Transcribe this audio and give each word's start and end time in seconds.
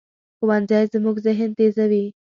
ښوونځی 0.37 0.83
زموږ 0.93 1.15
ذهن 1.27 1.49
تیزوي 1.57 2.05